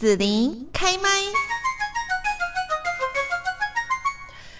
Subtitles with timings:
[0.00, 1.10] 子琳开麦。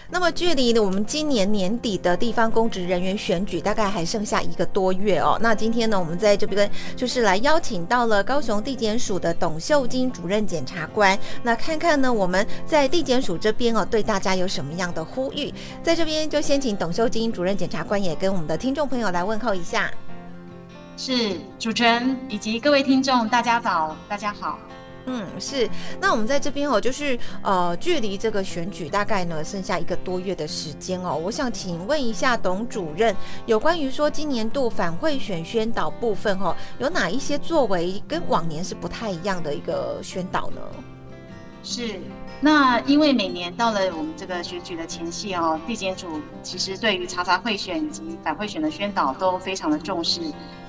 [0.07, 5.39] 那么，距离我们今年年底的地方公职人员选举，大概还剩下一个多月哦。
[5.41, 15.51] 那今天呢，我们在这边就是来邀请到了高雄地检署的董秀金主任检察官，那看看呢，我们在地检署这边哦，对大家有什么样的呼吁？
[15.81, 19.89] 在这边就先请董秀金主任检察官也跟我们的听众朋友来问候一下。
[20.95, 24.59] 是主持人以及各位听众，大家早，大家好。
[25.05, 25.69] 嗯，是。
[25.99, 31.15] 那我们在这边哦，就是呃，距离这个选举大概呢剩下一个多月的时间哦。
[31.15, 40.61] 我想请问一下董主任，有关于说今年度反贿选宣导部分哦，有哪一些作为跟往年是不太一样的一个宣导呢？
[41.63, 41.99] 是。
[42.43, 50.21] 那因为每年到了我们这个选举的前夕哦，地检署其实对于查查贿选以及反贿选的宣导都非常的重视。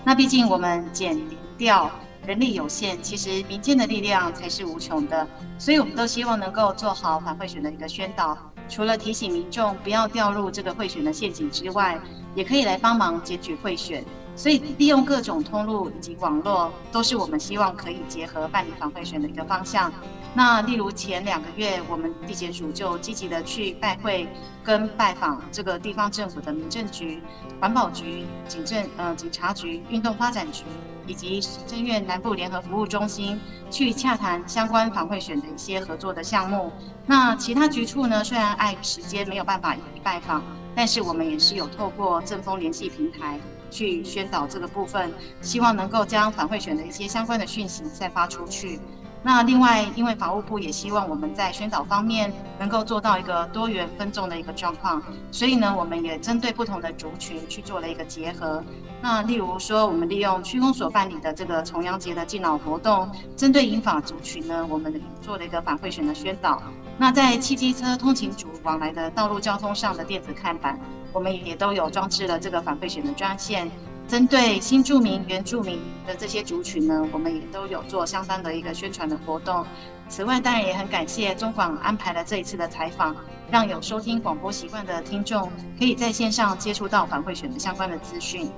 [0.04, 1.18] 那毕竟我们检
[1.56, 1.90] 调。
[2.26, 5.26] 人力有限，其实民间的力量才是无穷的，
[5.58, 8.38] 所以我们都希望能够做好反贿选的一个宣导。
[8.68, 12.00] 除了提醒民众不要掉入这个贿选的陷阱之外，
[12.34, 14.04] 也可以来帮忙检举贿选。
[14.34, 19.92] 所以利用各种通路以及网络，都是我们希望可以结合办理反贿选的一个方向。
[20.34, 24.28] 那例如前两个月，我们地检署就积极的去拜会
[24.64, 27.22] 跟拜访这个地方政府的民政局、
[27.60, 30.64] 环保局、警政呃警察局、运动发展局。
[31.04, 33.36] 以及行政院南部联合服务中心
[33.68, 36.70] 去洽谈相关反贿选的一些合作的项目。
[37.06, 38.22] 那其他局处呢？
[38.22, 40.40] 虽然碍于时间没有办法一一拜访，
[40.76, 43.36] 但是我们也是有透过正风联系平台
[43.68, 48.78] 去宣导这个部分，希望能够将反贿选的一些相关的讯息再发出去。
[49.24, 58.62] 那另外，因为法务部也希望我们在宣导方面能够做到一个多元分众的一个状况，所以呢，我们也针对不同的族群去做了一个结合。
[59.00, 66.60] 那例如说，我们利用区公所办理的这个重阳节的敬老活动，针对银法族群呢，我们做了一个反馈选的宣导。
[66.98, 70.78] 那在汽机车通勤族往来的道路交通上的电子看板，
[71.12, 73.70] 我们也都有装置了这个反馈选的专线。
[74.08, 79.64] 针对新住民、原住民的这些族群呢，我们也都有做相当的一个宣传的活动。
[80.08, 83.16] 此外，当然也很感谢中广安排了这一次的采访，
[83.50, 88.50] 让有收听广播习惯的听众可以在线上接触到反馈选的相关的资讯。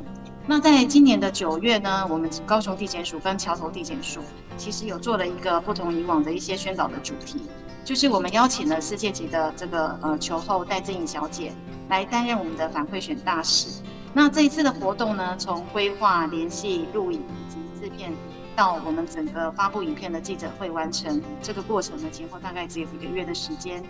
[0.46, 4.20] 那在今年的九月呢，我们高雄地检署跟桥头地检署
[4.56, 7.42] 其实有做了一个不同以往的一些宣导的主题，
[7.84, 11.52] 就是我们邀请了世界级的这个呃球后戴正颖小姐
[11.88, 13.80] 来担任我们的反馈选大使。
[14.16, 18.12] 那这一次的活动呢，从规划、联系、录影以及制片，
[18.54, 23.82] 到我们整个发布影片的记者会完成，这个过程呢，前后大概只有一个月的时间。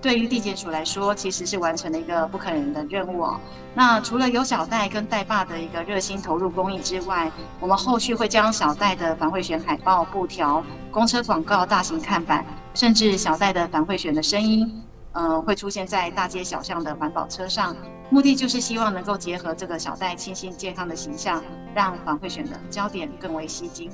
[0.00, 3.40] 对于地检署来说，其实是完成了一个不可能的任务哦。
[3.74, 14.82] 那除了有小戴跟戴爸的一个热心投入公益之外，我们后续会将小戴的反贿选海报、布条、公车广告、大型看板，甚至小戴的反贿选的声音。
[15.12, 17.74] 呃，会出现在大街小巷的环保车上，
[18.10, 21.42] 目的就是希望能够结合这个小戴清新健康的形象，
[21.74, 23.90] 让反会选的焦点更为吸睛。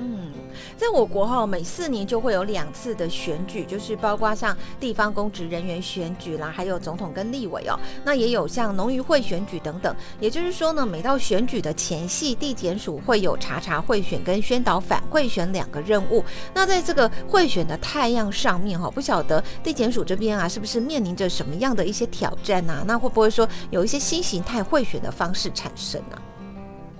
[0.00, 0.30] 嗯，
[0.76, 9.92] 在我国哈，每四年就会有两次的选举，就是包括像地方公职人员选举啦，还有总统跟立委哦，那也有像农渔会选举等等。
[10.20, 16.24] 也就是说呢，每到选举的前夕，地检署会有查查贿选跟宣导反贿选两个任务。
[16.54, 22.84] 那在这个贿选的太阳上面哈，不晓得地检署这边啊，是不是面临着什么样的一些挑战啊？
[22.86, 26.16] 那会不会说有一些新形态贿选的方式产生呢？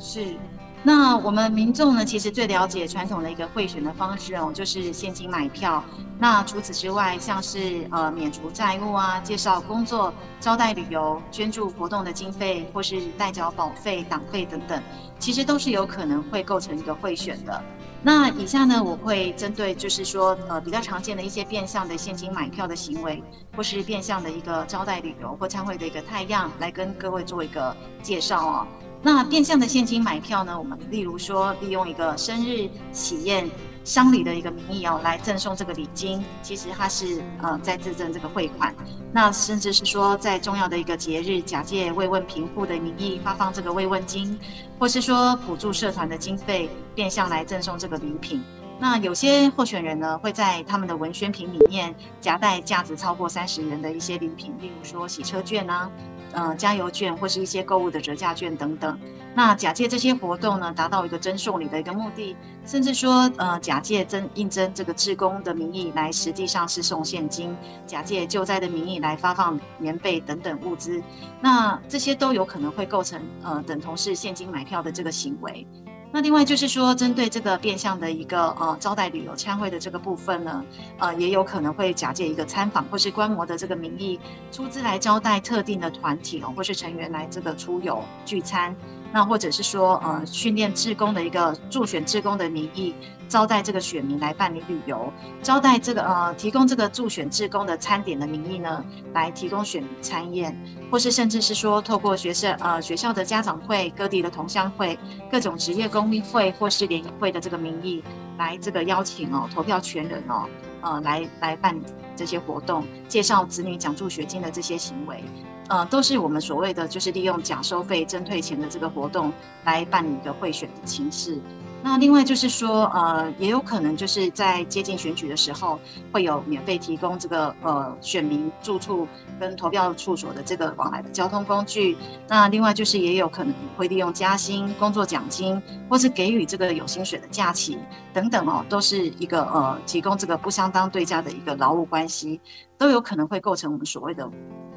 [0.01, 0.35] 是。
[0.85, 5.83] 那我们民众呢，其实最了解传统的一个贿选的方式哦，就是现金买票。
[6.21, 14.83] 那除此之外，像是呃免除债务啊、介绍工作、招待旅游、捐助活动的经费，或是代缴保费、党费等等，
[15.19, 17.63] 其实都是有可能会构成一个贿选的。
[18.01, 23.23] 那以下呢，我会针对就是说呃比较常见的一些变相的现金买票的行为，
[23.57, 28.67] 或是变相的一个招待旅游或参会的一个太样，来跟各位做一个介绍哦。
[29.01, 30.59] 那变相的现金买票呢？
[30.59, 33.49] 我们例如说，利用一个生日喜宴、
[33.85, 38.75] 商礼的一个名义哦，来赠送这个礼金，其实它是呃在自赠这个汇款。
[39.13, 44.37] 那甚至是说，在重要的一个节日，假借慰问贫户的名义发放这个慰问金，
[44.81, 48.43] 或是说补助社团的经费，变相来赠送这个礼品。
[48.81, 55.89] 那有些候选人呢，会在他们的文宣品里面夹带价值超过三十元的一些礼品，例如说洗车券啊。
[56.33, 58.99] 呃，加油券或是一些购物的折价券等等，
[59.35, 62.37] 那假借这些活动呢，达到一个赠送礼的一个目的，
[62.67, 71.03] 甚至说，呃，假借征应征这个职工的名义来，实际上是送现金，假借救灾的名义来发放棉被等等物资，
[71.41, 75.67] 那这些都有可能会构成呃等同是现金买票的这个行为。
[76.11, 80.65] 那另外就是说，针对这个变相的一个呃招待旅游参会的这个部分呢，
[80.99, 84.19] 呃，也有可能会假借一个参访或是观摩的这个名义，
[84.51, 88.75] 出资来招待特定的团体哦，或是成员来这个出游聚餐。
[89.13, 92.95] 那或者是说，呃，训练志工的一个助选志工的名义，
[93.29, 100.57] 招待这个选民来办理旅游，招待这个呃，提供这个助选志工的餐点的名义呢，来提供选民餐宴，
[100.91, 104.99] 或是甚至是说，透过学生呃学校的家长会、各地的同乡会、
[105.31, 108.03] 各种职业公益会或是联谊会的这个名义，
[108.39, 110.49] 来这个邀请哦，投票权人哦，
[110.81, 111.79] 呃，来来办
[112.17, 115.23] 这些活动，介绍子女奖助学金的这些行为。
[115.69, 119.31] 呃，都是我们所谓的，就是利用假收费、真退钱的这个活动
[119.65, 121.39] 来办理的贿选的形式。
[121.83, 125.79] 那另外就是说，呃，也有可能就是在接近选举的时候，
[126.13, 129.07] 会有免费提供这个呃选民住处
[129.39, 131.97] 跟投票处所的这个往来的交通工具。
[132.29, 137.79] 那另外就是也有可能会利用加薪、工作奖金，或是给予这个有薪水的假期
[138.13, 142.41] 等等哦，都是一个呃提供这个不相当对价的一个劳务关系，
[142.77, 144.29] 都有可能会构成我们所谓的。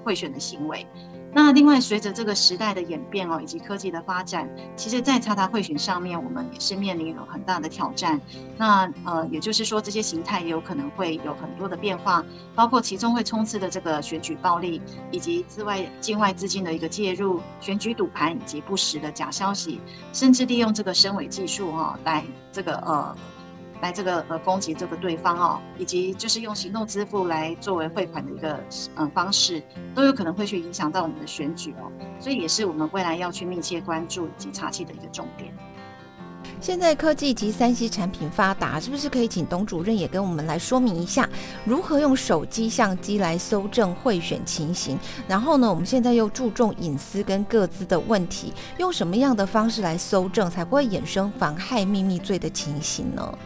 [0.04, 0.84] 贿选的行为，
[1.34, 8.20] 那另外随着这个时代的演变哦，以及科技的发展，其实，在查查贿选上面，我们也是面临了很大的挑战。
[8.58, 12.24] 那呃，也就是说，这些形态也有可能会有很多的变化，
[12.54, 19.80] 包括其中会冲刺的这个选举暴力，以及之外境外资金的一个介入、选举赌盘以及不实的假消息，
[20.12, 23.16] 甚至利用这个声伪技术哈来这个呃。
[23.82, 28.64] 来这个呃攻击这个对方哦，以及就是用行动支付来作为汇款的一个
[28.96, 29.62] 嗯方式，
[29.96, 35.52] 都有可能会去影响到我们的选举哦，所以也是我们未来要去密切关注以及查缉的一个重点。
[36.60, 41.28] 现在科技及三 C 产品发达，是不是可以请董主任也跟我们来说明一下，
[41.66, 44.96] 如何用手机相机来搜证贿选情形？
[45.28, 53.38] 然后呢，我们现在又注重隐私跟各自的问题，用什么样的方式来搜证，才不会衍生妨害秘密罪的情形呢？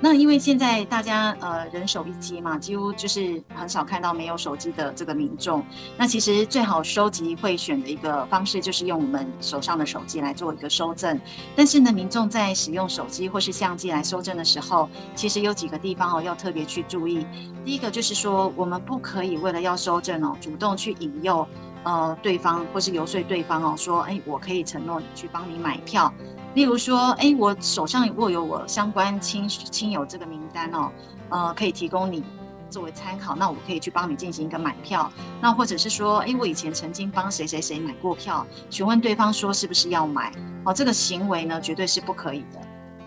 [0.00, 5.64] 那因为现在大家呃人手一机嘛，几乎就是很少看到没有手机的这个民众。
[5.96, 11.20] 那其实最好收集贿选的一个方式，就是用我们手上的手机来做一个收证。
[11.56, 17.26] 但是呢，民众在使用手机或是相机来收证的时候，其实有几个地方哦要特别去注意。
[17.64, 21.46] 第一个就是说，我们不可以为了要收证哦，主动去引诱
[21.84, 26.12] 呃对方或是游说对方哦，说哎我可以承诺你去帮你买票。
[26.54, 30.90] 例如说，哎，我手上握有我相关亲亲友这个名单哦，
[31.28, 32.24] 呃，可以提供你
[32.68, 33.36] 作为参考。
[33.36, 35.12] 那我可以去帮你进行一个买票。
[35.40, 40.32] 那或者是说，哎，我以前曾经帮谁谁谁买过票，询问对方说是不是要买。
[40.64, 42.58] 哦，这个行为呢，绝对是不可以的。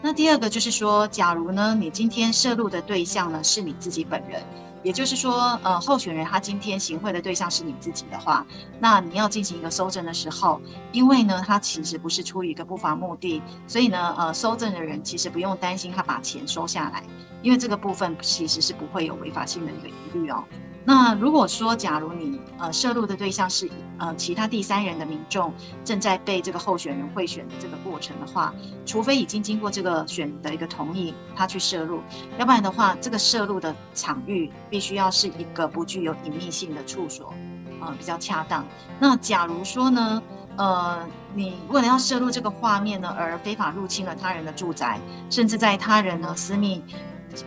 [0.02, 4.42] 那第二个就是说，假如呢，你今天摄入的对象呢是你自己本人。
[4.84, 8.46] 也就是说，呃，候选人他今天行贿的对象是你自己的话，
[8.80, 10.60] 那你要进行一个搜证的时候，
[10.92, 17.04] 因为呢，他其实不是出于一个不法目的，所以呢，呃，搜证的人其实不用担心他把钱收下来，
[17.42, 20.44] 因为这个部分其实是不会有违法性的一个疑虑哦。
[20.84, 23.70] 那如果说，假如你呃摄入的对象是
[24.00, 25.54] 呃其他第三人的民众
[25.86, 28.52] 正在被这个候选人贿选的这个过程的话，
[28.84, 32.02] 除非已经经过这个选的一个同意，他去摄入，
[32.40, 37.32] 要不然的话，这个摄入的场域必须要是一个不具有隐秘性的处所，
[37.80, 38.66] 呃比较恰当。
[39.00, 40.24] 那假如说呢，
[40.58, 40.98] 呃
[41.36, 45.00] 你为了要摄入这个画面呢，而非法入侵了他人的住宅，
[45.30, 46.84] 甚至在他人呢私密。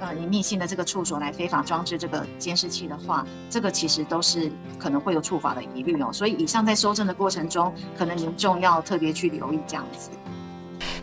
[0.01, 6.11] 呃，隐秘性的这个处所来非法装置这个监视器的话，这个其实都是可能会有处罚的疑虑哦。
[6.13, 10.11] 所以以上在收证的过程中，可能民众要特别去留意这样子。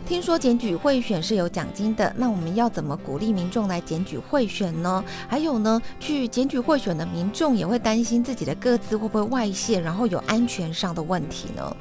[0.04, 5.02] 听说检举贿选是有奖金的，那我们要怎么鼓励民众来检举贿选呢？
[5.28, 11.76] 还有呢，去检举贿选的民众也会担心自己的个资会不会外泄，然后有安全上的问题呢？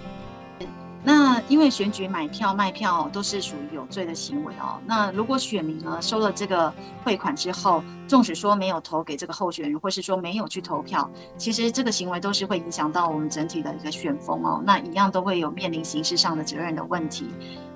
[1.03, 4.79] 那因为选举买票卖票都是属于有罪的行为哦。
[4.85, 6.71] 那如果选民呢收了这个
[7.03, 14.61] 汇款之后，纵使说没有投给这个候选人，或是说没有去投票，其实这个行为都是会影响到我们整体的一个选风哦。
[14.63, 17.27] 那一样都会有面临刑事上的责任的问题。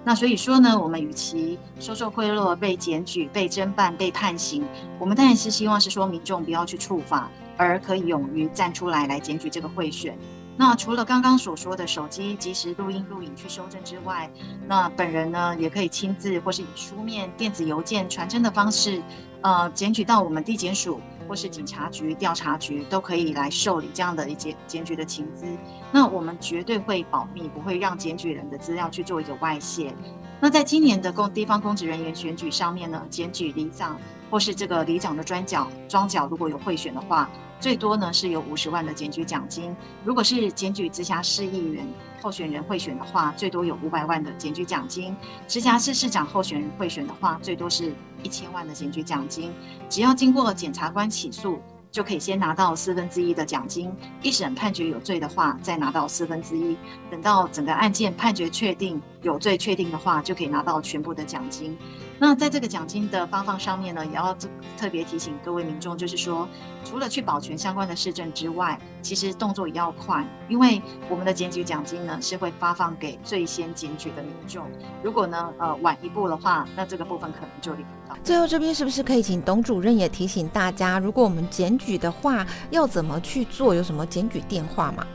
[0.04, 4.64] 那所以说呢，我们与其收受贿赂被检举、被侦办、被判刑，
[5.00, 7.28] 我们当然是希望是说民众不要去触法，
[7.58, 10.16] 而可以勇于站出来来检举这个贿选。
[10.58, 14.32] 那除了刚刚所说的手机及时录音录影去收证之外，
[14.68, 19.04] 那本人呢也可以亲自或是以书面、电子邮件传真的方式，
[19.42, 25.46] 呃，检举到我们地检署或是警察局、调查局，都可以来受理这样的一检检举的情资。
[25.92, 29.94] 那我们绝对会保密，不会让检举人的资料去做一个外泄。
[30.40, 33.98] 那在今年的公地方公职人员选举上面呢，检举里长
[34.36, 37.30] 或是这个里长的专角庄角如果有贿选的话。
[37.58, 39.74] 最多呢是有五十万的检举奖金。
[40.04, 41.88] 如果是检举直辖市议员
[42.22, 45.16] 候选人贿选的话，最多有五百万的检举奖金；
[45.48, 49.54] 直辖市市长候选人贿选的话，最多是一千万的检举奖金。
[49.88, 51.62] 只要经过检察官起诉。
[51.92, 53.90] 就可以先拿到四分之一的奖金，
[54.22, 56.76] 一审判决有罪的话，再拿到四分之一。
[57.10, 61.76] 等到整个案件判决确定有罪确定的话，就可以拿到全部的奖金。
[62.20, 64.32] 那在这个奖金的发放上面呢，也要
[64.78, 66.48] 特别提醒各位民众，就是说，
[66.84, 70.80] 除了去保全相关的市政之外，其实动作也要快，因为
[71.10, 74.64] 我们的检举奖金呢是会发放给最先检举的民众。
[75.02, 78.16] 如果呢呃晚一步的话，那这个部分可能就领不到。
[78.24, 83.74] 最后这边是不是可以请董主任也提醒大家，如果我们检举的话，要怎么去做？
[83.74, 85.06] 有什么检举电话吗？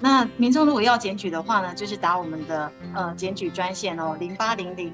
[0.00, 4.92] 那民众如果要检举的话呢，就是打我们的呃检举专线哦，零八零零。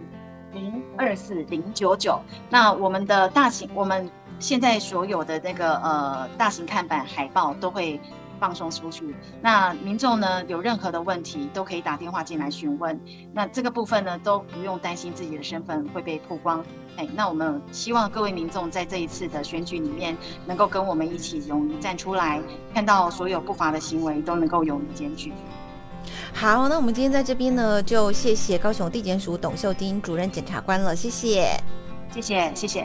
[0.55, 4.07] 零二四零九九，那我们的大型，我们
[4.39, 7.99] 现在所有的那个呃大型看板海报都会
[8.43, 9.15] 放松出去。
[9.41, 13.01] 那民众呢有任何的问题，都可以打电话进来询问。
[13.33, 16.65] 那这个部分呢都不用担心自己的身份会被曝光。
[16.97, 22.43] 哎，那我们希望各位民众在这一次的选举里面，能够跟我们一起勇于站出来，
[22.75, 25.33] 看到所有不法的行为都能够勇于检举。
[26.35, 31.49] 好，那我们今天在这边呢，就谢谢高雄地检署董秀丁主任检察官了，谢谢，
[32.11, 32.85] 谢谢，谢谢，